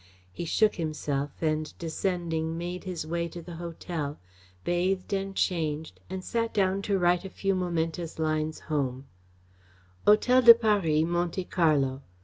He 0.31 0.45
shook 0.45 0.77
himself 0.77 1.29
and, 1.43 1.71
descending, 1.77 2.57
made 2.57 2.85
his 2.85 3.05
way 3.05 3.27
to 3.27 3.39
the 3.39 3.57
hotel, 3.57 4.17
bathed 4.63 5.13
and 5.13 5.35
changed 5.35 5.99
and 6.09 6.23
sat 6.23 6.55
down 6.55 6.81
to 6.89 6.97
write 6.97 7.23
a 7.23 7.29
few 7.29 7.53
momentous 7.53 8.17
lines 8.17 8.61
home: 8.61 9.05
Hotel 10.07 10.41
de 10.41 10.55
Paris, 10.55 11.03
Monte 11.03 11.43
Carlo. 11.43 12.01